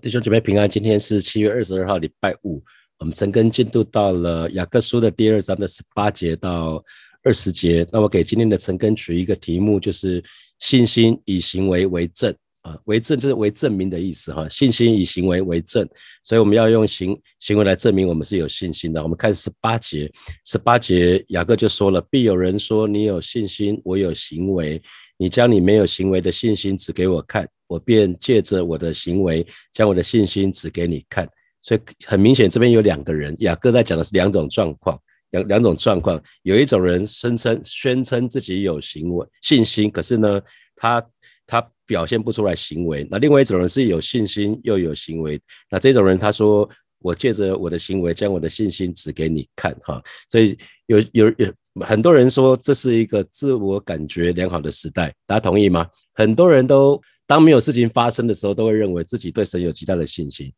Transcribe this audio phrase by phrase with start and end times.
[0.00, 2.62] 弟兄姐妹平安，今天是七月二十二号，礼拜五。
[2.98, 6.82] 我们陈根进度到了雅各书的第二章的十八节到
[7.22, 7.86] 二十节。
[7.90, 10.22] 那我给今天的陈根取一个题目，就是
[10.58, 14.48] 信心以行为为证啊，为证就是为证明的意思哈。
[14.48, 15.88] 信心以行为为证，
[16.22, 19.02] 所以我们要用行行为来证明我们是有信心的。
[19.02, 20.10] 我们看十八节，
[20.44, 24.82] 十八节雅各就说了：必有人说你有信心，我有行为，
[25.16, 27.48] 你将你没有行为的信心指给我看。
[27.66, 31.28] 我便借着我的行为，将我的信心指给你看。
[31.62, 34.96] 所以很明显，这边有两个人，雅各在讲的是两种状况，
[35.30, 36.22] 两两种状况。
[36.42, 40.40] 有一种人声称宣称自己有行为信心，可是呢，
[40.76, 41.04] 他
[41.44, 43.06] 他表现不出来行为。
[43.10, 45.40] 那另外一种人是有信心又有行为。
[45.70, 46.68] 那这种人他说
[47.00, 55.88] ：“我借着我的行为，将我的信心指给你看。”哈，所以有有有很多人说这是一个自我感觉良好的时代，大家同意吗？
[56.14, 57.00] 很多人都。
[57.28, 60.52] 当没有事情发生的时候，都会认为自己对神有极大的信心。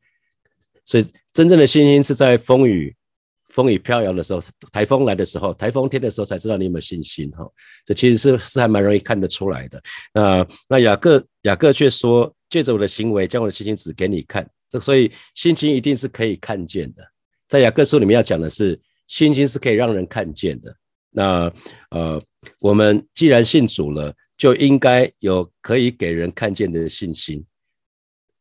[0.85, 2.95] 所以，真正的信心是在风雨
[3.49, 7.31] 风雨飘摇的时候，台风来的时候，台风天的时候才知道你有没有信心。
[7.31, 7.51] 哈，
[7.87, 9.83] 这其实是是还蛮容易看得出来的。
[10.13, 14.47] 那那雅各雅各却说，借着我的行为，将我的信心指给你看。
[14.69, 17.03] 这所以信心一定是可以看见的。
[17.49, 20.71] 在雅各书里面要讲的是，信心是可以让人看见的。
[21.11, 21.53] 那
[21.91, 22.21] 呃，
[22.61, 24.15] 我们既然信主了。
[24.39, 27.45] 就应该有可以给人看见的信心。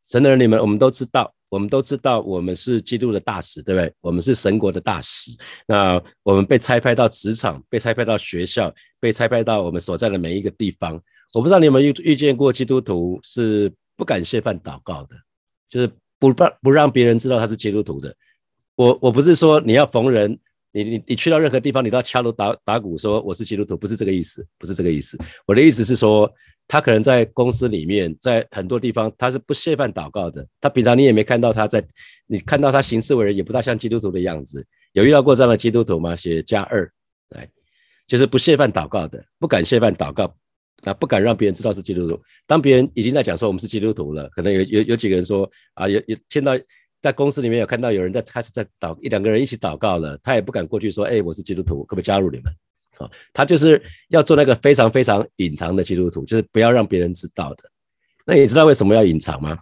[0.08, 3.92] 神的人，你们我们都知道，我们都知道，我们是基督的大使，对不对？
[4.02, 5.32] 我们是神国的大使。
[5.66, 11.02] 那我们被差派到职场，被差派到学校，被差派到我们所在的每一个地方。
[11.34, 15.16] 我不知道你有没有遇遇见过基督徒是不敢泄饭祷告的，
[15.68, 18.16] 就是不让不让别人知道他是基督徒的。
[18.76, 20.40] 我我不是说你要逢人。
[20.72, 25.18] 你你你去到任何地方，你都要敲锣打打鼓说我是基督徒，不是这个意思，不是这个意思。
[25.46, 26.32] 我的意思是说，
[26.68, 30.46] 他可能在公司里面，在很多地方他是不谢饭祷告的。
[30.60, 31.84] 他平常你也没看到他在，
[32.28, 34.66] 你看到他行事为人也不大像基督徒的样子。
[34.92, 36.16] 有遇到过这样的基督徒吗？
[36.16, 36.92] 写加二，
[37.30, 37.50] 对，
[38.08, 40.36] 就是不谢饭祷告的，不敢谢饭祷告，
[40.84, 42.20] 啊，不敢让别人知道是基督徒。
[42.46, 46.54] 当别人已经在讲说我们是基督徒了，可能有有有几个人说啊，有有听到。
[47.02, 52.46] 在公司里面有看到有人在开始在祷一两个人一起祷告了，他也不敢过去说：“哎，我是基督徒，可不可以加入你们？”
[52.98, 57.70] 啊，他就是要做那个非常非常隐藏的基督徒，就是不要让别人知道的。
[58.26, 59.60] 那你知道为什么要隐藏吗？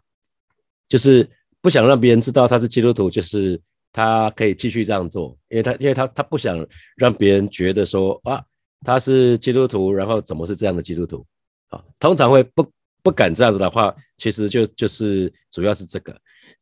[0.88, 1.29] 就是
[1.59, 3.59] 不想让别人知道他是基督徒，就是
[3.91, 6.66] 他可以继续这样做，因为他因为他他不想
[6.96, 8.41] 让别人觉得说啊
[8.84, 11.25] 他是基督徒，然后怎么是这样的基督徒？
[11.67, 12.66] 啊，通常会不
[13.03, 16.16] 不敢这样子的话，其实就就是主要是这个。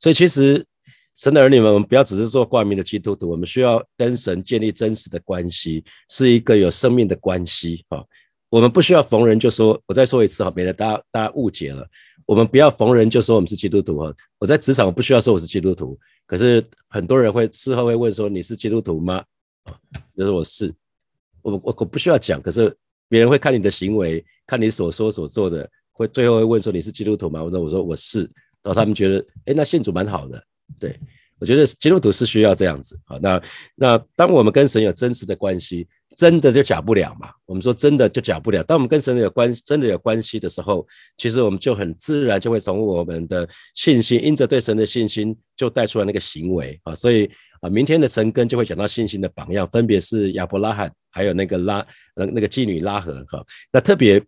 [0.04, 0.66] 所以其实
[1.16, 8.04] 神的儿女们，我们不要只是做挂名的基督徒，我们需要跟神建立真实的关系，是一个有生命的关系啊。
[8.50, 11.88] 我们不需要逢人就说，我再说一次哈，免得大家大家误解了。
[12.28, 14.14] 我们不要逢人就说我们是基督徒哈。
[14.40, 15.98] 我在职场我不需要说我是基督徒，
[16.28, 19.24] 可是很多人会事后会问说你是基督徒吗？
[19.64, 19.74] 啊，
[20.18, 20.70] 就是我是，
[21.42, 22.76] 我我我不需要讲，可是
[23.08, 27.42] 别人会看你的行为，看你所说所做的，会最后会问说你是基督徒吗？
[27.42, 28.30] 我说我说我是。
[28.64, 30.42] 然后他们觉得，哎，那信主蛮好的，
[30.80, 30.98] 对
[31.40, 33.20] 我觉得基督徒是需要这样子啊。
[33.22, 33.42] 那
[33.76, 35.86] 那当我们跟神有真实的关系，
[36.16, 37.30] 真的就假不了嘛。
[37.46, 38.64] 我们说真的就假不了。
[38.64, 40.88] 当我们跟神有关，真的有关系的时候，
[41.18, 46.96] 其实我们就很自然就会从我们的信心，因着对神的信心，就带出来那个行为啊。
[46.96, 47.30] 所以
[47.60, 51.86] 啊，明天的神根就会讲到信心的榜样，分别是亚伯拉罕，还有那个拉
[52.16, 53.44] 那个妓女拉合哈。
[53.72, 54.24] 那特别。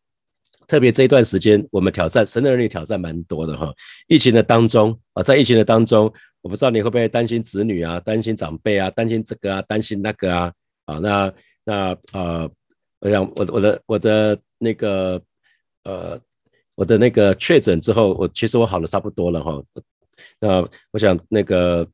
[0.68, 3.74] 特别这一段时间，我们挑战神的儿女挑战蛮多的哈。
[4.08, 6.12] 疫情的当中啊，在疫情的当中，
[6.42, 10.54] 我不知道你会不会担心子女啊，担心长辈啊，担心这个啊，担心那个啊
[10.86, 11.00] 啊。
[11.00, 11.34] 那
[11.64, 12.50] 那啊，
[13.00, 15.22] 我想我我的我的那个
[15.84, 16.20] 呃，
[16.76, 19.64] 我的那个确诊之后，我其实我好的差不多了哈。
[20.40, 21.88] 那我想那个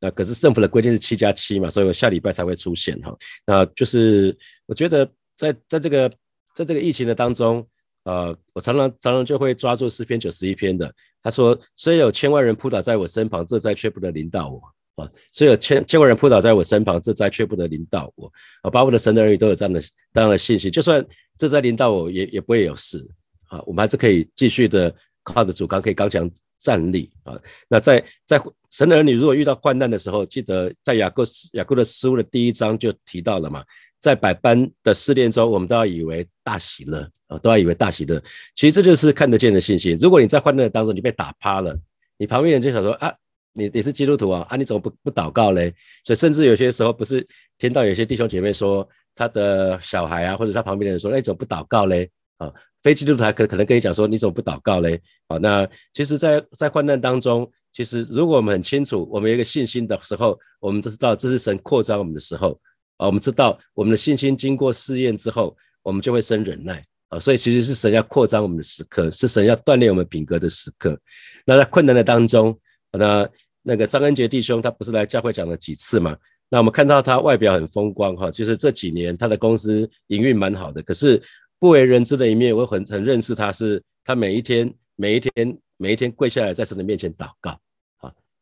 [0.00, 3.16] 那可是政府的规定是七加七嘛，所以我下礼拜才会出现哈。
[3.46, 4.36] 那就是
[4.66, 6.08] 我觉得在在这个
[6.54, 7.66] 在这个疫情的当中。
[8.06, 15.02] 呃，我常常常常就会抓住诗篇九十一篇的，他说：“虽有千万人扑倒在我身旁，这灾却不能临到我。
[15.02, 18.32] 啊，虽有千千万人扑倒在我身旁，这灾却不能临到我。
[18.62, 19.82] 啊，把我的神的儿女都有这样的
[20.14, 21.04] 这样的信心，就算
[21.36, 23.04] 这灾临到我，也也不会有事。
[23.48, 24.94] 啊，我们还是可以继续的
[25.24, 26.30] 靠着主刚，可以刚强
[26.60, 27.10] 站立。
[27.24, 27.36] 啊，
[27.68, 31.24] 那在在神的儿女如果遇到患难的时候，记得在雅各
[31.54, 33.64] 雅各的书的第一章就提到了嘛。”
[33.98, 38.22] 在百般的试炼中，我们都要以为大喜乐啊，都要以为大喜乐。
[38.54, 39.96] 其实这就是看得见的信心。
[40.00, 41.76] 如果你在患难当中你被打趴了，
[42.18, 43.12] 你旁边人就想说啊，
[43.52, 45.74] 你你是基督徒啊，啊你怎么不不祷告嘞？
[46.04, 47.26] 所以甚至有些时候不是
[47.58, 52.08] 听到有些弟兄姐妹说他的小孩啊，或者他旁边的人说，哎怎么不祷告嘞？
[52.36, 52.52] 啊，
[52.82, 55.00] 非基督徒还可可能跟你讲说你怎么不祷告嘞？
[55.28, 62.60] 啊，那其实，在在患难当中，其实如果我们很清楚，我们有一个信心的时候，我们就知道这是神扩张我们的时候
[62.96, 63.06] 啊。
[63.06, 67.18] 我们知道我们的信心经过试验之后，我们就会生忍耐啊。
[67.18, 70.98] 所以其实是神要扩张我们的时刻，是神要锻炼我们品格的时刻。
[71.44, 72.58] 那在困难的当中，
[72.92, 73.28] 那
[73.62, 76.16] 那个张恩杰弟兄他不是来教会讲了几次嘛？
[76.48, 80.80] 那我们看到他外表很风光哈，就是这几年他的公司营运蛮好的。
[80.82, 81.20] 可是
[81.58, 87.58] 不为人知的一面，我很很认识他，是他每一天每一天每一天跪下来在神的面前祷告，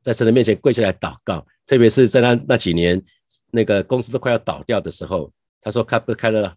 [0.05, 1.45] 在神的面前跪下来祷告。
[1.67, 3.03] 特别是在他那几年
[3.51, 6.55] 那个公司都快要倒掉的时候，他说开不开了，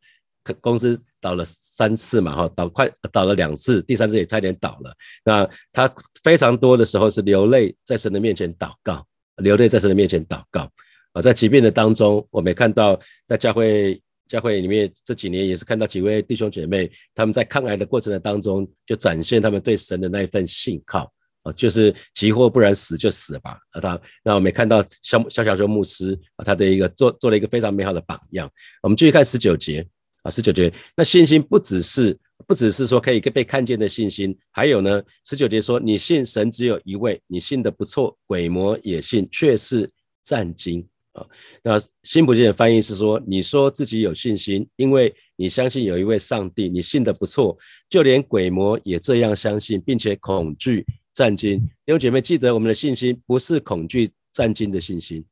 [0.60, 4.94] 公司倒了三次嘛哈，倒快倒了两次，第三次也差点倒了。
[5.24, 5.90] 那他
[6.22, 9.08] 非常多的时候是流泪在神的面前祷告，
[9.38, 10.70] 流泪在神的面前祷告
[11.14, 11.22] 啊。
[11.22, 21.10] 在疾病的当中，我们也看到在教会教会里面这几年也是看到几位弟兄姐妹，他们在抗癌的过程的当中，就展现他们对神的那一份信靠
[21.54, 23.82] 就是急或不然死就死吧啊。
[23.82, 28.50] 他那我们也看到肖肖小修牧师啊，他的一个做做了一个非常美好的榜样。
[28.82, 29.86] 我们继续看十九节
[30.24, 39.90] 啊，十九节那信心不只是不只是说可以被看见的信心，还有呢，十九节说你信神只有一位，你信的不错，鬼魔也信，却是
[40.24, 40.88] 战惊。
[41.14, 41.26] 啊，
[41.64, 47.58] 那新普京的翻译是说，你说自己有信心，因为你相信有一位上帝，你信的不错，
[47.90, 50.86] 就连鬼魔也这样相信，并且恐惧
[51.18, 51.60] 战惊。
[51.84, 55.26] 弟兄姐妹，记得我们的信心不是恐惧战惊的信心，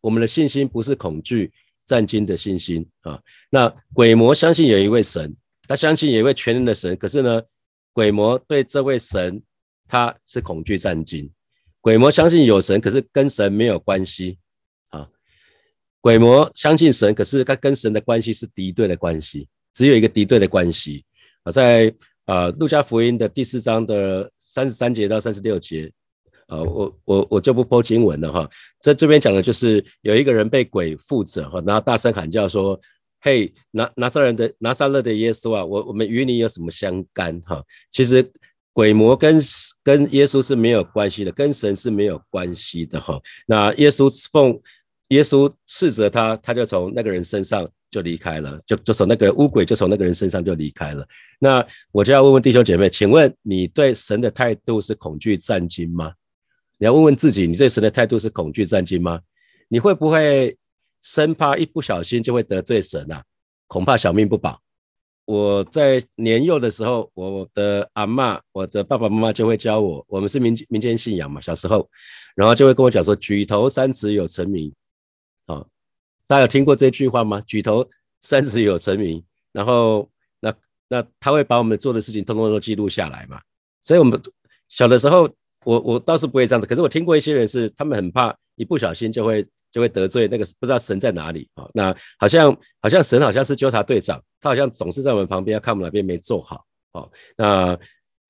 [0.00, 1.50] 我们的信心不是恐惧
[1.84, 3.20] 战惊的信心啊。
[3.50, 5.34] 那鬼魔相信有一位神，
[5.66, 7.42] 他相信有一位全能的神，可是呢，
[7.92, 9.42] 鬼魔对这位神
[9.88, 11.28] 他是恐惧战惊。
[11.80, 14.38] 鬼魔相信有神，可是跟神没有关系
[14.90, 15.08] 啊。
[16.00, 21.04] 鬼魔相信神，可是他跟神的关系是敌对的关系，只有一个敌对的关系
[21.42, 21.50] 啊。
[21.50, 21.92] 在
[22.26, 25.90] 呃路加福音的第四章的三十三节到三十六节，
[26.48, 28.48] 呃，我我我就不播经文了哈。
[28.80, 32.78] 在这边讲的就是有一个人被鬼附着哈，然后大声喊叫说
[33.20, 38.30] ：“嘿，拿拿撒人的拿撒勒的耶稣啊，我我们与你有什么相干哈？”其实
[38.72, 39.40] 鬼魔跟
[39.82, 43.20] 跟耶稣是没有关系的，跟神是没有关系的哈。
[43.46, 44.60] 那耶稣奉
[45.08, 51.06] 耶稣斥责他，他就从那个人身上就离开了，就就从那个人乌鬼就从那个人身上就离开了。
[51.38, 56.14] 那我就要问问弟兄姐妹，请问你对神的态度是恐惧战惊吗？
[56.78, 59.20] 你要问问自己，你对神的态度是恐惧战惊吗？
[59.68, 60.56] 你会不会
[61.02, 63.22] 生怕一不小心就会得罪神啊？
[63.66, 64.58] 恐怕小命不保。
[65.26, 71.88] 我在年幼的时候，我的阿妈、我的爸爸妈妈就会教我，我们是民民间信仰嘛，小时候，
[72.34, 74.72] 然后就会跟我讲说，举头三尺有神明。
[75.46, 75.64] 啊，
[76.32, 77.42] 大家有听过这句话吗？
[77.42, 77.86] 举头
[78.22, 80.54] 三尺有神明，然后那
[80.88, 83.38] 那他会把我们做的事情通通都记录下来嘛。
[83.82, 84.18] 所以，我们
[84.66, 85.28] 小的时候，
[85.66, 86.66] 我我倒是不会这样子。
[86.66, 91.68] 可是我听过一些人是，他们很怕一不小心就会就会得罪那个不知道神在哪里啊。
[91.74, 96.64] 那好像好像神好像是纠察队长，他好像总是在我们旁边，要看我们哪边没做好。
[96.92, 97.78] 哦，那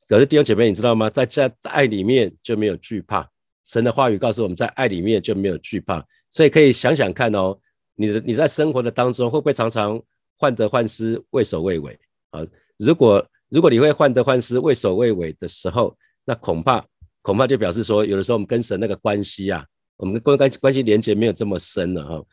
[0.08, 1.08] 可是弟兄姐妹，你知道吗？
[1.08, 3.30] 在在在爱里面就没有惧怕。
[3.64, 6.04] 神的话语告诉我们在爱里面就没有惧怕。
[6.30, 7.56] 所以可以想想看哦，
[7.94, 10.00] 你的你在生活的当中会不会常常
[10.38, 11.98] 患得患失、畏首畏尾
[12.30, 12.40] 啊？
[12.78, 16.84] 如果如果你会患得患失、畏首畏尾的时候，那恐怕
[17.20, 19.64] 恐怕就表示说，有的时候我们跟神那个关系啊，
[19.96, 22.24] 我们跟关关系连接没有这么深了哈。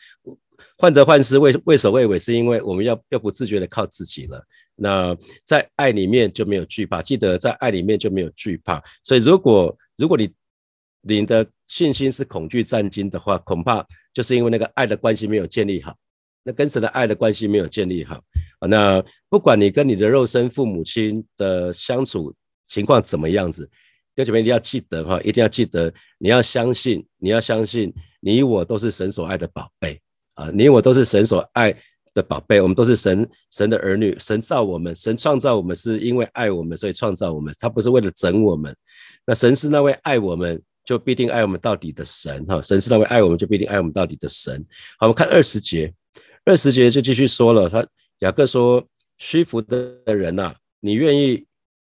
[0.77, 4.41] 患得患失、畏畏首畏尾，是因为我们要要不自觉的靠自己了。
[4.75, 8.81] 那在爱里面就没有惧怕，记得在爱里面就没有惧怕。
[9.03, 10.29] 所以如果如果你
[11.01, 15.95] 你的信心是恐惧战惊的话，恐怕就是因为那个爱的关系没有建立好，
[16.43, 18.15] 那跟神的爱的关系没有建立好
[18.59, 18.67] 啊。
[18.67, 22.33] 那不管你跟你的肉身父母亲的相处
[22.67, 23.65] 情况怎么样子，
[24.13, 29.97] 弟兄姐妹一定要记得哈，一定要记得，你要相信，你要相信，你我都是神所爱的宝贝
[30.33, 31.73] 啊，你我都是神所爱
[32.13, 38.75] 的宝贝，我们都是神神的儿女，神造我们，神创造我们是因为爱我们，所以创造我们，他不是为了整我们，
[39.25, 40.61] 那神是那位爱我们。
[40.89, 44.65] 就必定爱我们到底的神哈，神是那位爱我们就必定爱我们到底的神。
[44.97, 45.93] 好，我们看二十节，
[46.43, 47.87] 二十节就继续说了，他
[48.21, 48.83] 雅各说：
[49.19, 51.45] 虚浮的人呐，你愿意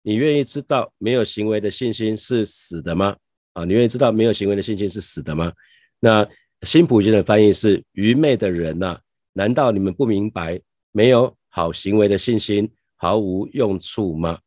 [0.01, 3.15] 你愿意知道没有行为的信心是死的吗？
[3.53, 5.53] 啊，你愿意知道没有行为的信心是死的吗？
[6.01, 6.27] 那
[6.63, 9.00] 新普京的翻译是：愚昧的人呐，
[9.31, 10.60] 难道你们不明白
[10.91, 14.38] 没有好行为的信心毫无用处吗？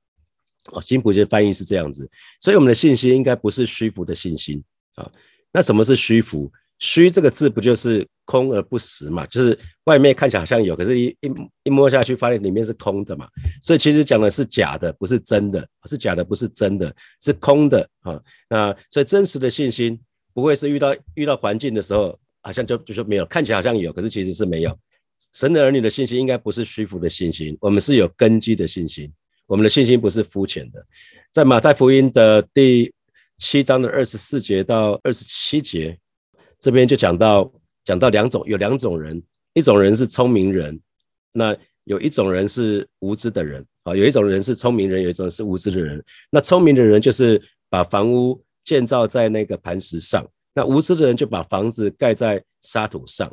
[0.72, 2.08] 哦，新普京翻译是这样子，
[2.40, 4.62] 所以我们的信心应该不是虚浮的信心
[4.94, 5.10] 啊。
[5.52, 6.50] 那什么是虚浮？
[6.80, 9.24] 虚这个字不就是空而不实嘛？
[9.26, 13.28] 就是外面看起来好像有，可是一一一摸下去发现里面是空的嘛。
[13.62, 18.20] 所以其实讲的是假的，不是真的，是假的，不是真的，是空的啊。
[18.50, 19.98] 那所以真实的信心
[20.34, 24.76] 不会是遇到遇到环境的时候，好像就就说没有，看起来好像有，可是其实是没有。
[25.32, 29.10] 神的儿女的信心应该不是虚浮的信心，我们是有根基的信心，
[29.46, 30.84] 我们的信心不是肤浅的。
[31.32, 32.92] 在马太福音的第
[33.38, 35.98] 七章的二十四节到二十七节。
[36.60, 37.52] 这边就讲到
[37.84, 39.22] 讲到两种，有两种人，
[39.52, 40.80] 一种人是聪明人，
[41.30, 46.02] 那有一种人是无知的人啊，有一种人是聪明人，有一种是无知的人。
[46.30, 53.30] 那聪明的人就是把房屋建造在那个磐石上，那无知的人就把房子盖在沙土上。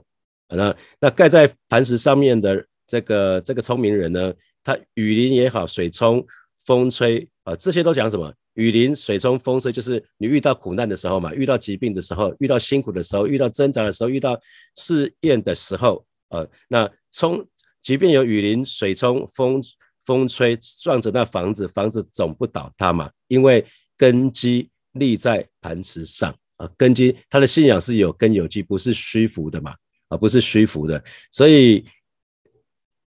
[0.50, 6.26] 那那盖在磐石上面的这个这个聪明人呢，它雨淋也好，水冲
[6.66, 8.34] 风吹啊，这些都讲什么？
[8.56, 14.38] 雨淋、水冲、风吹，就是你遇到苦难的时候嘛，遇到疾病的时候，遇到辛苦的时候，遇到挣扎的时候，遇到
[14.76, 17.48] 试验的时候，呃，那冲，
[17.82, 19.64] 即便有雨淋、水冲、风
[20.04, 23.66] 风吹，撞着那房子，房子总不倒塌嘛，因为
[23.96, 29.74] 根基立在磐石上啊，根基，他的信仰是有根有基，不是虚浮的嘛，
[30.10, 31.02] 啊，不是虚浮的，
[31.32, 31.86] 所以，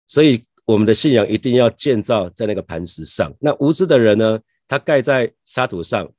[0.07, 3.31] 所以我们的信仰一定要建造在那个磐石上。
[3.39, 4.39] 那无知的人呢？
[4.67, 6.11] 他盖在沙土上，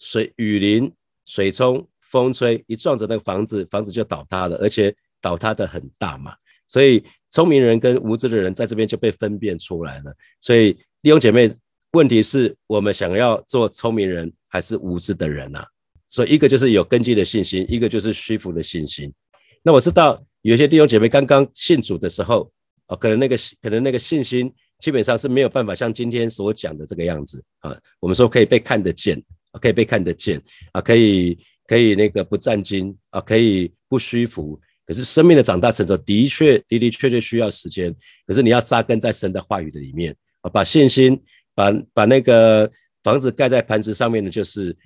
[0.00, 0.92] 水雨淋、
[1.24, 6.34] 水冲、风吹，一撞着那个房子，房子就倒塌了，而且倒塌的很大嘛。
[6.66, 10.12] 所以聪明人跟无知的人在这边就被分辨出来了。
[10.40, 11.48] 所以弟兄姐妹，
[11.92, 15.64] 问题是我们想要做聪明人还是无知的人呐？
[16.08, 19.14] 所以一个就是有根基的信心，一个就是虚浮的信心。
[19.62, 22.50] 那我知道有些弟兄姐妹刚刚信主的时候，
[22.96, 24.52] 可能那个可能那个信心。
[24.78, 27.78] 基本上是没有办法像今天所讲的这个样子啊。
[28.00, 29.16] 我们说可以被看得见，
[29.52, 34.60] 啊可以被看得见啊，可以可以那个不占金啊，可以不虚浮。
[34.84, 37.94] 可是生命的长大成熟的确的的确确需要时间。
[38.26, 41.16] 可是你要扎根在神的话语的里面啊，把信心
[41.54, 42.68] 把把那个
[43.04, 44.76] 房子盖在磐石上面的，就是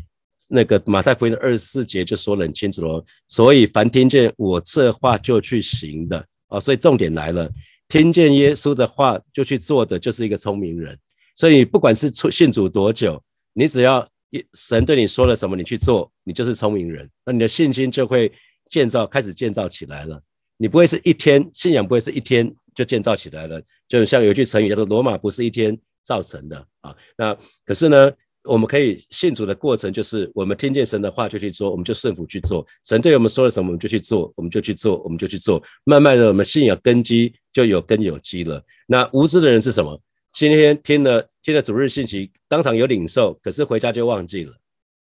[0.47, 3.03] 那个马太福音的二十四节就说得很清楚了。
[3.29, 7.51] 所以凡听见我这话就去行的啊，所以重点来了。
[7.89, 10.99] 听见耶稣的话就去做的，就是一个聪明人。
[11.35, 14.09] 所以不管是出信主多久，你只要
[14.55, 17.09] 神对你说了什么，你去做，你就是聪明人。
[17.25, 18.33] 那你的信心就会
[18.71, 20.21] 建造，开始建造起来了。
[20.57, 26.97] 你不会是一天信仰不会是一天就建造起来了，就像有句成语叫做“罗马不是一天造成的”啊。
[27.17, 28.13] 那可是呢？
[28.47, 32.67] 我们可以信主的过程，就是我们听见神的话就去做，我们就顺服去做。
[32.85, 35.63] 神对我们说了什么，我们就去做，我们就去做，我们就去做。
[35.85, 38.63] 慢慢的，我们信仰根基就有根有基了。
[38.87, 40.01] 那无知的人是什么？
[40.33, 44.55] 今天听了听了主日信息，当场有领受，可是回家就忘记了。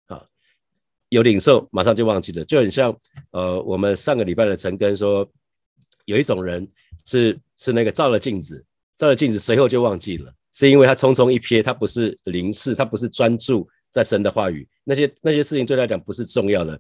[0.07, 0.25] 啊，
[1.11, 2.97] 有领受，马上就忘记了，就很像
[3.31, 5.29] 呃，我们上个礼拜的陈根说，
[6.07, 6.67] 有一种人
[7.05, 8.65] 是是那个照了镜子，
[8.97, 10.33] 照了镜子，随后就忘记了。
[10.53, 16.77] 是因为他匆匆一瞥，他不是凝视，他不是专注在神的话语，那些那些事情对他来讲不是重要的。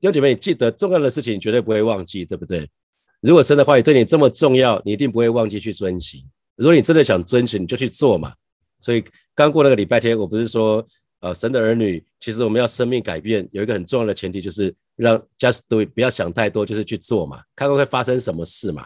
[0.00, 2.68] 弟兄姐妹，你记得重要的事情绝对不会忘记，对不对？
[3.20, 6.28] 如果神的话语对你这么重要，你一定不会忘记去遵行。
[6.56, 8.34] 如果你真的想遵行，你就去做嘛。
[8.80, 10.84] 所以刚过那个礼拜天，我不是说，
[11.20, 18.84] 呃，神的儿女，其实我们要生命改变，有一个很重要的前提就是让 just do，it，不要想太多，就是去做嘛，看看会发生什么事嘛。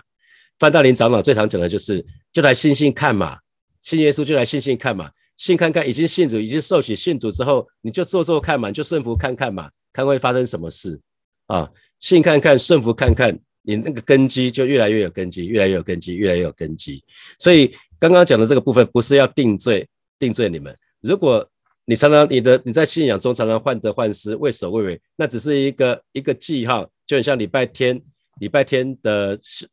[0.58, 3.38] 范大林长老最常讲的就是，就来信信看嘛。
[3.86, 11.00] 信耶稣就来信信看嘛，信看看已经信主，已经受洗信主之后，你就做做看嘛，就顺服看看嘛，看会发生什么事
[11.46, 11.70] 啊？
[12.00, 17.00] 信看看，顺服看看，你那个根基就越来越有根基，越来越有根基，越来越有根基。
[17.38, 19.88] 所以刚刚讲的这个部分，不是要定罪，
[20.18, 20.76] 定罪你们。
[21.00, 21.48] 如果
[21.84, 28.02] 你常常你的你在信仰中常常患得患失，畏首畏尾，那只是一个一个记号，就很像礼拜天，
[28.40, 29.68] 礼拜天的是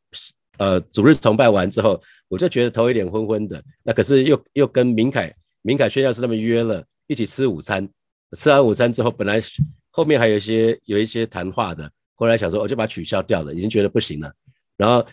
[0.58, 2.02] 呃主日崇拜完之后。
[2.30, 5.32] 我就觉得头有点昏昏的，那可是又又跟明凯、
[5.62, 7.88] 明凯宣教师他们约了一起吃午餐，
[8.36, 9.40] 吃完午餐之后，本来
[9.92, 14.34] 后面还有一些有一些谈话的，后来想说我就把它取消掉了，已经觉得不行了，
[14.78, 15.06] 然后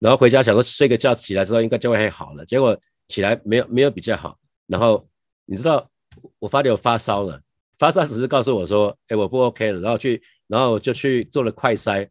[0.00, 2.76] 然后回家想说睡个觉，起来之后应该就会好了，结果
[3.06, 5.08] 起来没有没有比较好，然后
[5.44, 5.88] 你知道
[6.40, 7.40] 我发觉发烧了，
[7.78, 12.08] 发烧只是告诉我说，哎我不 OK 了，然后去然后就去做了快筛，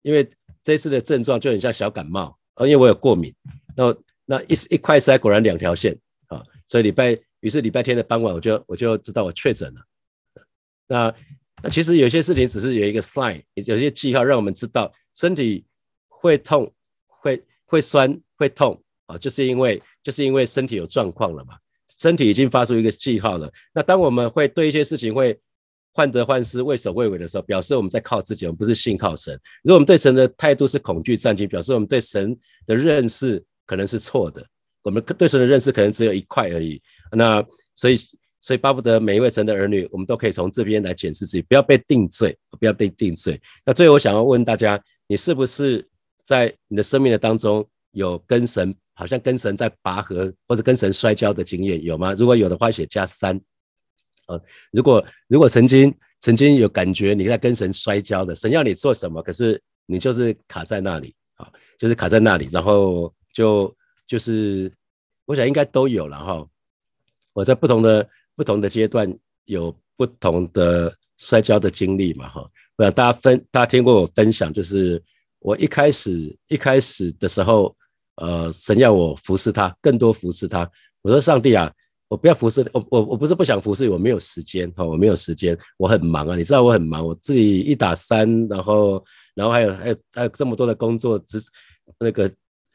[0.00, 0.26] 因为
[0.62, 3.34] 这次的症状就很像小感冒，啊因为我有过敏。
[3.76, 5.96] 那那一一块塞果然两条线
[6.26, 9.80] 啊，所以礼拜于是礼拜天的傍晚我就我就知道我确诊了。
[10.86, 11.14] 那
[11.62, 15.64] 那其实有些事情只是有一个 sign，有些记号让我们知道身体
[16.08, 16.72] 会痛、
[17.06, 21.56] 会会酸、会痛啊，就是因为就是因为身体有状况了嘛，
[21.98, 23.50] 身体已经发出一个记号了。
[23.72, 25.38] 那当我们会对一些事情会
[25.98, 29.34] 患得患失、畏首畏尾的时候，表示我们在靠自己，我们不是信靠神。
[29.64, 32.38] 如果我们对神的态度是恐惧战惊，表示我们对神
[32.68, 34.46] 的认识可能是错的。
[34.84, 36.80] 我们对神的认识可能只有一块而已。
[37.10, 37.98] 那所以，
[38.40, 43.40] 所以巴不得每一位神的儿女，我们都可以从这边来检视自己，不要被定罪，不要被定罪。
[43.66, 45.84] 那最后，我想要问大家，你是不是
[46.24, 52.12] 在你的生命的当中有跟神，好像跟神在拔河或者跟神摔跤的经验有吗？
[52.12, 53.38] 如果有的话，写加三。
[54.28, 54.40] 呃，
[54.72, 63.74] 如果如果曾经曾经有感觉你在跟神摔跤的，神要你做什么，可是你就是卡在那里啊，就是卡在那里，然后就
[64.06, 64.70] 就是
[65.24, 66.46] 我想应该都有了哈。
[67.32, 68.06] 我在不同的
[68.36, 69.10] 不同的阶段
[69.46, 72.50] 有不同的摔跤的经历嘛哈。
[72.76, 75.02] 我想大家分大家听过我分享，就是
[75.38, 77.74] 我一开始一开始的时候，
[78.16, 80.70] 呃，神要我服侍他，更多服侍他。
[81.00, 81.72] 我说上帝啊。
[82.08, 91.38] 我不要服侍我，我我不是不想服侍，我没有时间哈，我没有时间，我很忙啊，你知道我很忙，我自己一打三，然后然后还有还有还有这么多的工作，只
[91.98, 92.30] 那个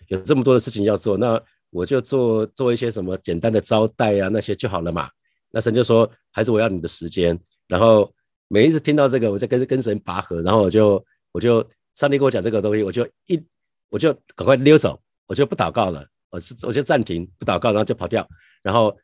[0.08, 5.10] 有这么多的事情要做，那我就做做一些什么简单的招待啊那些就好了嘛。
[5.50, 7.38] 那神就说，还是我要你的时间。
[7.68, 8.14] 然后
[8.50, 13.44] 每一次听到这个，我在跟跟神拔河，然后我就我就上帝跟我讲这个东西，我就一
[13.90, 18.28] 我就赶快溜走，我就不祷告了，我我就暂停不祷告，然后就跑掉，
[18.62, 18.96] 然后。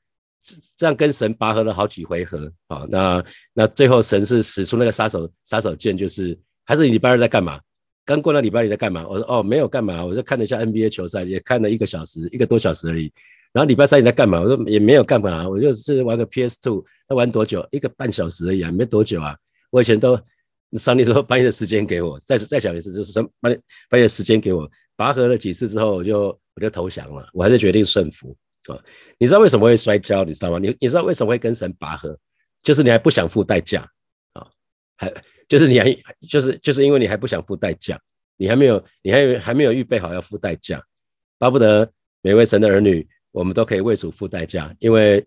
[0.77, 7.59] 这样跟神拔河了好几回合啊，那那最后神是使出那个杀手杀手锏，就是还是你礼拜二在干嘛？
[8.05, 9.07] 刚过了礼拜你在干嘛？
[9.07, 13.11] 我说哦没有干嘛，我就看了一下 NBA 球赛，也看了一个小时一个多小时而已。
[13.51, 14.39] 然后礼拜三你在干嘛？
[14.41, 16.83] 我说也没有干嘛，我就是玩个 PS Two。
[17.07, 17.67] 那玩多久？
[17.71, 19.35] 一个半小时而已啊，没多久啊。
[19.71, 20.19] 我以前都
[20.73, 24.69] 上帝说半夜的时间给我，再再讲一次就是说半夜半夜时间给我。
[24.95, 28.35] 拔河了几次之后，我就我就投降了，我还是决定顺服。
[28.67, 28.77] 啊，
[29.17, 30.23] 你知道为什么会摔跤？
[30.23, 30.59] 你知道吗？
[30.59, 32.17] 你你知道为什么会跟神拔河？
[32.61, 33.89] 就是你还不想付代价
[34.33, 34.45] 啊，
[34.97, 35.11] 还
[35.47, 35.95] 就是你还
[36.27, 37.99] 就是就是因为你还不想付代价，
[38.35, 40.83] 你还没有你还有还没有预备好要付代价，
[41.37, 41.89] 巴不得
[42.21, 45.25] 每位神的儿女，我们都可以为主付代价，因为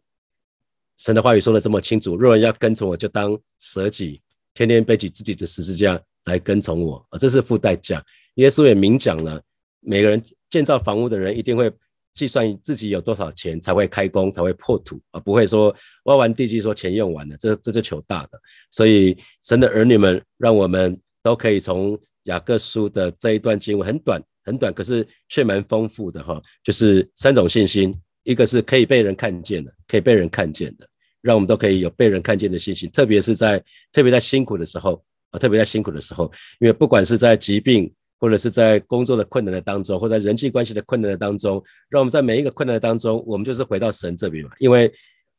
[0.99, 4.21] 神的话语说的这么清楚，若人要跟从我，就当舍己，
[4.53, 8.05] 天天背起自己的十字架来跟从我啊，这是付代价。
[8.35, 9.43] 耶稣也明讲了，
[9.81, 11.73] 每个人建造房屋的人一定会。
[12.15, 18.41] 计算自己有多少钱才会开工，才会破土，而不会说挖完地基说钱用完了，这这就求大的。
[18.71, 26.41] 所以神的儿女们，让我们都可以从雅各书的这一段经文很短很短，可是却蛮丰富的哈。
[26.63, 30.87] 就是三种信心，一个是可以被人看见的，可以被人看见的，
[31.23, 37.93] 让我们都可以有被人看见的信心，特别是在特别在辛苦的时候啊，特别在辛苦的时候，因为不管是在疾病。
[38.23, 44.53] 或者是在工作的困难的当中，或者人际关系的困难的当中，让我们在每一个困难的当中，我们就是回到神这边嘛。
[44.61, 44.93] 因为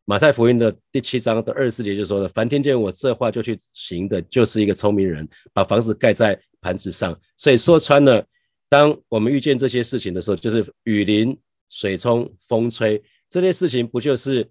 [0.03, 8.21] 马太福音的第七章的二十四节就说了：“凡听见我这话就去行的，就是一个聪明人，把房子盖在盘子上。”所以说穿了，
[8.67, 14.45] 当我们遇见这些事情的时候，就是雨淋、水冲、风吹这些事情，不就是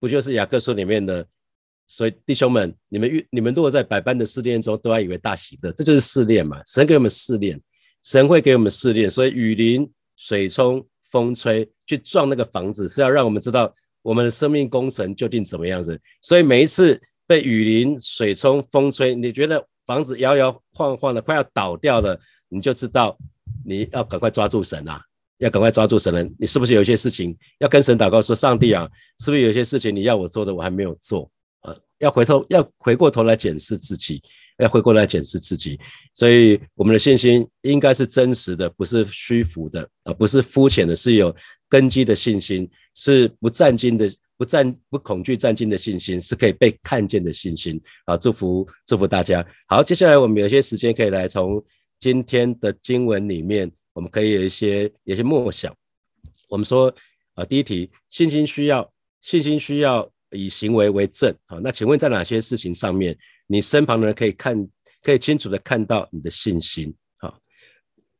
[0.00, 1.26] 不就是雅各书里面的？
[1.86, 6.62] 所以弟兄们，你们遇你们如果在百般的试炼中，都要以为大喜乐，这就是试炼嘛。
[6.64, 7.60] 神给我们试炼。
[8.04, 15.98] 神会给我们试炼，所以雨淋、水冲、风吹去撞那个房子，是要让我们知道我们的生命工程究竟怎么样子。
[16.20, 23.16] 所以每一次被雨淋、水冲、风吹，你觉得房子摇摇晃晃的快要倒掉了，你就知道
[23.64, 25.00] 你要赶快抓住神啊，
[25.38, 26.22] 要赶快抓住神了。
[26.38, 28.86] 你是不是有一些事情要跟神祷告说：上帝啊，
[29.20, 31.30] 是不是有一些事情你要我做的我还没有做？
[31.62, 34.22] 呃，要回头要回过头来检视自己。
[34.58, 35.78] 要回过来检视自己，
[36.14, 41.34] 所以我们的信心应该是真实的，不是虚浮的，啊，不是肤浅的，是有
[41.68, 47.80] 根基的信心，是不战惊的、不战不恐惧战惊的信心，是可以被看见的信心。
[48.04, 49.44] 啊，祝福祝福大家。
[49.66, 51.60] 好，接下来我们有些时间可以来从
[51.98, 55.74] 今天的经文里面，我们可以有一些有些默想。
[56.48, 56.94] 我们说，
[57.34, 58.88] 啊，第一题，信心需要
[59.20, 61.34] 信心需要以行为为证。
[61.46, 63.18] 好，那请问在哪些事情上面？
[63.46, 64.68] 你身旁的人可以看，
[65.02, 66.94] 可以清楚的看到你的信心。
[67.18, 67.38] 好，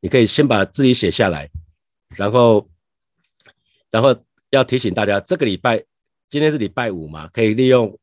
[0.01, 1.49] 你可以先把自己写下来，
[2.15, 2.69] 然后，
[3.91, 4.15] 然后
[4.51, 5.83] 要提醒大家，这个礼拜
[6.29, 7.99] 今天是礼拜五嘛，可以利用，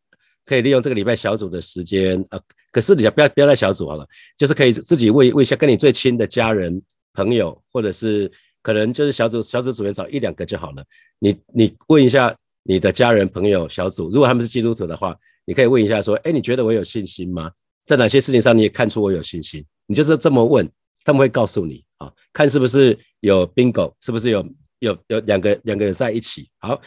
[0.46, 2.42] 可以利用这个礼拜小组的时间啊。
[2.72, 6.82] 可是你要不要不要在小组好了，就是可以自己问问一下跟你最亲的家人、
[7.14, 8.32] 朋友，或者是
[8.64, 10.84] 可能就是小组小组组员找一两个就好了。
[11.20, 15.16] 你你问一下你的家人、朋友小组，如果他们是基督徒的话。
[15.52, 17.52] 你可以问一下，说，哎，你觉得我有信心吗？
[17.86, 19.62] 在哪些事情上你也看出我有信心？
[19.86, 20.66] 你就是这么问，
[21.04, 24.48] 他们会告诉你啊，看是不是有 bingo，是不是有
[24.80, 26.50] 有有两个两个人在一起。
[26.60, 26.80] 好，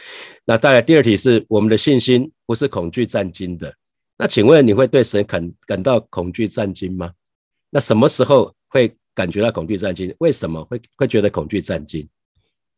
[0.45, 3.71] 那当然第二题是我们的信心不是恐惧战惊的，
[4.17, 7.11] 那请问你会对神感感到恐惧战惊吗？
[7.69, 10.11] 那什么时候会感觉到恐惧战惊？
[10.17, 12.09] 为什么会会觉得恐惧战惊？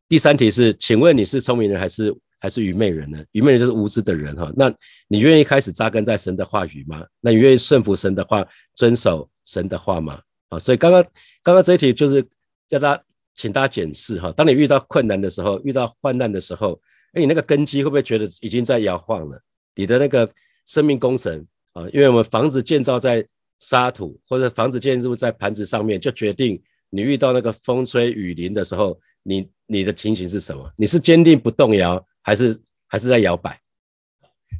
[0.06, 3.22] 第三题是，请问你是聪明人还是还是愚昧人呢？
[3.32, 4.52] 愚昧人就是无知的人哈。
[4.56, 4.72] 那
[5.08, 7.04] 你愿意开始扎根在神的话语吗？
[7.20, 10.20] 那你愿意顺服神的话，遵守神的话吗？
[10.48, 11.02] 啊，所以刚刚
[11.42, 12.22] 刚刚这一题就是
[12.68, 13.02] 叫大家，
[13.34, 14.32] 请大家检视哈。
[14.32, 16.80] 当你遇到困难的时候，遇到患难的时候，
[17.12, 19.40] 哎，你那个根基会不会觉得已经在摇晃了？
[19.74, 20.28] 你的那个
[20.66, 23.26] 生命工程啊，因为我们房子建造在
[23.60, 30.70] 沙土，或者房子建筑在盘子上面，就决定你遇到那个风吹雨淋的时候，你你的情形是什么？
[30.76, 33.58] 你是坚定不动摇，还是还是在摇摆？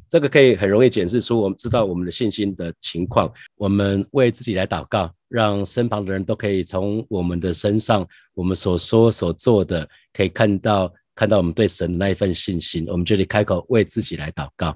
[0.07, 3.31] 这个可以很容易检视出我们知道我们的信心的情况。
[3.55, 5.13] 我们为自己来祷告。
[5.29, 8.03] 让身旁的人都可以从我们的身上，
[8.33, 12.87] 我们所说所做的，可以看到看到我们对神的那一份信心。
[12.87, 14.75] 我们这里开口为自己来祷告，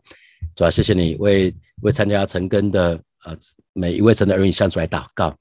[0.55, 1.51] 主要谢谢你为
[1.81, 3.35] 为参加成根的呃
[3.73, 5.35] 每一位神的儿女向主来祷告。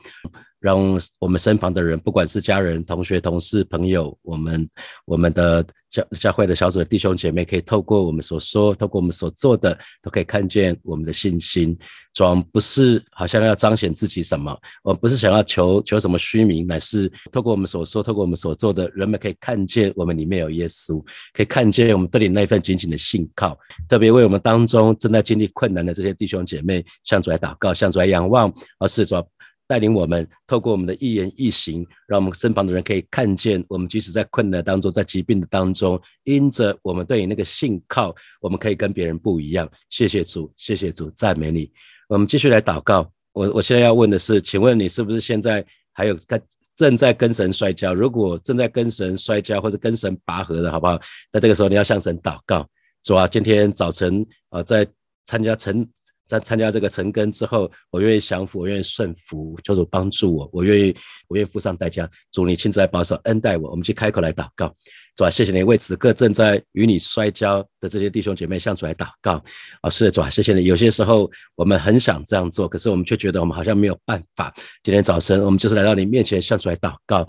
[0.62, 0.78] 让
[1.18, 4.66] 我们身旁的人，不管是家人、同学、同事、朋友，我们
[5.04, 11.76] 我们的教教会的小组的弟兄姐妹，可以透过我们所说，透过我们所做的，都可以看见我们的信心。
[12.14, 23.58] 主不是好像要彰显自己什么，我不是想要求求什么虚名，乃是透过我们所说，透过我们所做的，人们可以看见我们里面有耶稣，可以看见我们对你那份紧紧的信靠。
[23.88, 29.26] 特别为我们当中正在经历困难的这些弟兄姐妹，向主来祷告，向主来仰望，而是说。
[29.72, 39.66] 带领我们，透过我们的一言一行，让我们身旁的人可以看见，我们即使在困难当中，在疾病的当中，因着我们对你那个信靠，我们可以跟别人不一样。
[39.88, 41.72] 谢谢主，谢谢主，赞美你。
[42.06, 43.10] 我们继续来祷告。
[43.32, 46.38] 我我现在要问的是，请问你是不是现在还有在
[46.76, 47.94] 正在跟神摔跤？
[47.94, 51.00] 如果正在跟神摔跤或者跟神拔河的好不好？
[51.32, 52.68] 那这个时候你要向神祷告，
[53.02, 54.86] 主啊，今天早晨啊，在
[55.24, 55.88] 参加晨。
[56.32, 60.96] 在参加这个成根之后，我愿意降服，我愿意顺服，求主帮助我，我愿意，
[61.28, 62.08] 我愿意付上代价。
[62.30, 63.68] 主，你亲自来保守恩待我。
[63.70, 64.74] 我们去开口来祷告，
[65.14, 69.44] 主啊，谢谢你为此刻正在与你摔跤的这些弟兄姐妹向主来祷告。
[69.82, 70.64] 啊，是的，主啊，谢谢你。
[70.64, 74.50] 有些时候我们很想这样做，可是我们却觉得我们好像没有办法。
[74.82, 77.26] 今天早晨我们就是来到你面前向主来祷告。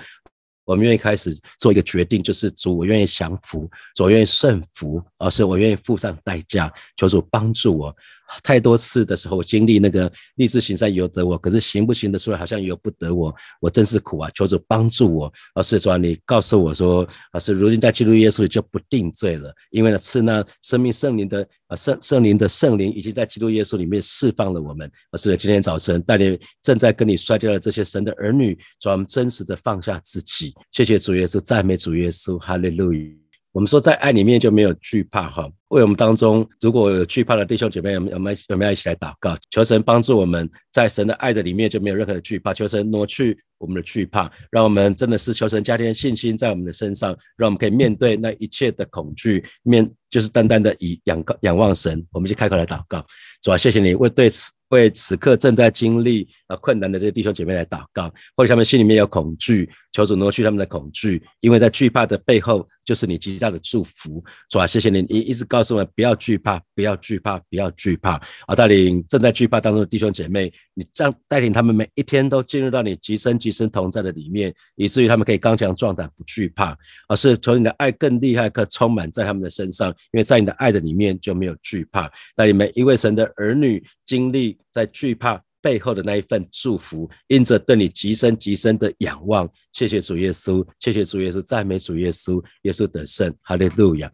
[0.66, 7.94] 我们愿意开始做一个决定，就是主，我愿意降服，主愿意顺服，而是我愿意付上代价，求主帮助我。
[8.42, 14.30] 太多次的时候，我经历那个立志行善由得我，可是行不行得出来，好像由不得我，我真是苦啊！
[14.34, 15.32] 求主帮助我。
[15.54, 24.90] 而是说，你告诉我说，而是如今在基督耶稣里就不定罪了，因为呢，是那生命圣灵的啊圣圣灵的圣灵已经在基督耶稣里面释放了我们。
[25.12, 30.54] 而是今天早晨带领正在跟你摔跤的这些神的儿女，主我们真实的放下自己。
[30.72, 33.23] 谢谢主耶稣，赞美主耶稣，哈利路亚。
[33.54, 35.50] 我们说在爱里面就没有惧怕，哈。
[35.70, 52.04] 为我们当中如果有惧怕的弟兄姐妹，我们我们我们要一起来祷告，求神帮助我们在神的爱的里面就没有任何的惧怕，求神挪去我们的惧怕，让我们真的是求神加添信心在我们的身上，让我们可以面对那一切的恐惧，面就是单单的以仰告仰望神。
[52.12, 53.06] 我们就开口来祷告，
[53.42, 54.52] 主啊，谢谢你为对此。
[54.70, 64.24] 为此刻正在经历啊困难的这些弟兄姐妹来祷告，或者他们心里面有恐惧，求主挪去他们的恐惧，因为在惧怕的背后就是你极大的祝福。
[64.50, 68.56] 主啊，谢谢你，你一直告诉我们不要惧怕，不要惧怕，不要惧怕啊！
[68.56, 82.12] 带领正在惧怕当中的弟兄姐妹，你这样带领他们每一天都进入到你极深极深同在的里面，以至于他们可以刚强壮胆，不惧怕，而是从你的爱更厉害，更充满在他们的身上，因为在你的爱的里面就没有惧怕。
[82.36, 84.58] 带领每一位神的儿女经历。
[84.74, 94.12] 在惧怕背后的那一份祝福，因着对你极深极深的仰望，谢谢主耶稣，谢谢主耶稣，赞美主耶稣，耶稣得胜，哈利路亚。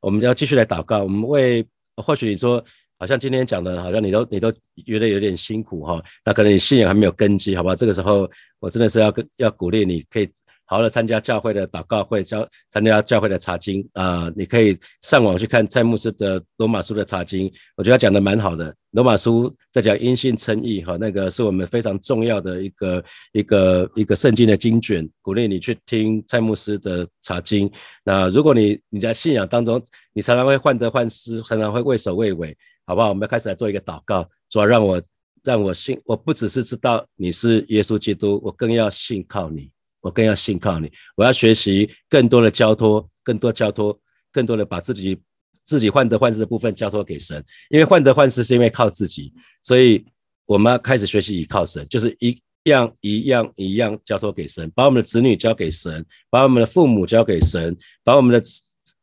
[0.00, 1.64] 我们要继续来祷告，我们为
[1.96, 2.64] 或许你说，
[2.98, 4.50] 好像今天讲的，好像你都你都
[4.86, 7.76] 觉得有点辛苦哈，那可能你信仰还没有根基，好吧？
[7.76, 10.28] 这个时候我真的是要跟要鼓励你，可以。
[10.68, 18.72] 好好的参加教会的祷告会，教参加教会的查经啊，你可以上网去看蔡牧师的罗马书的查经，我觉得讲的蛮好的。
[18.90, 27.70] 罗马书在讲因信称义，哈，那个是我们非常重要的一个一个一个圣经的经卷，鼓励你去听蔡牧师的查经。
[28.04, 32.54] 那如果你你在信仰当中，你常常会患得患失，常常会畏首畏尾，
[32.84, 33.08] 好不好？
[33.08, 35.00] 我们要开始来做一个祷告，主要让我
[35.42, 39.70] 让我信，我不只是知道你是耶稣基督，我更要信靠你。
[40.00, 43.98] 我更要信靠你，我要学习更多的交托，更多交托，
[44.32, 45.20] 更多的把自己
[45.64, 47.44] 自己患得患失的部分交托给神。
[47.70, 49.32] 因为患得患失是因为靠自己，
[49.62, 50.04] 所以
[50.46, 58.42] 我们要开始学习依靠神，就是一样一样一样交托给神，把我们的子女交给神，把我们的父母交给神，把我们的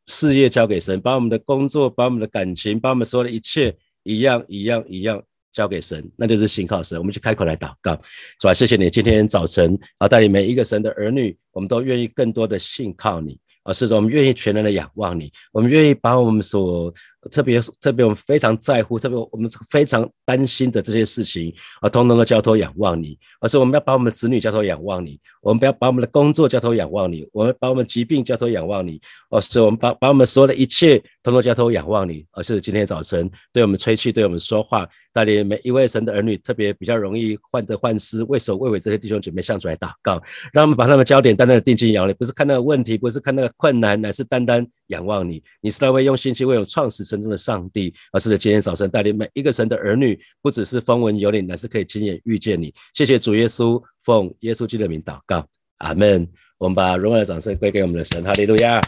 [0.08, 5.22] 事业交给神，把我们的工作，把我们的感情，把我们所有的一切一样一样一样
[5.56, 6.98] 交给神，那就是信靠神。
[7.00, 8.00] 我们去开口来祷告，
[8.40, 16.94] 主啊，谢谢你今天早晨啊，带领每一个神的儿女，我们都愿意更多的信靠你啊，是说，我们愿意全然的仰望你，我们愿意把我们所。
[17.30, 23.18] 特别特别，我们非常在乎，特别我们非常担心的这些事情啊，通通都交托仰望你。
[23.40, 29.00] 而是我们要把我们子女交托仰望你，我们不要把我们的工作交托仰望你，我们把我们疾病交托仰望你。
[29.30, 32.26] 而是我们把把我们所有的一切通通交托仰望你。
[32.32, 40.22] 而是今天早晨对我们吹气，对我们说话，带领每一位神的儿女，特别比较容易患得患失、畏首畏尾这些弟兄姐妹向主来祷告，
[40.54, 45.42] 让我们把他们焦点单单的定睛仰望你，不是看那个问题，不是看那个困难，乃是单单仰望你。
[45.62, 47.06] 你是那位用信心去为我创始。
[47.06, 52.74] 神中的上帝，而是的今天早晨带领每一个神的儿女，不只是风闻有领，乃是可以亲眼遇见你。
[52.96, 55.46] 谢谢主耶稣，奉耶稣基督的名祷告，
[55.78, 56.28] 阿门。
[56.58, 58.82] 我们把荣耀的掌声归给我们的神，哈利路亚。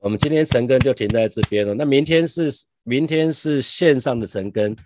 [0.00, 1.72] 我们今天晨更就停在这边了。
[1.74, 2.50] 那明天是
[2.82, 4.76] 明天是线上的晨更，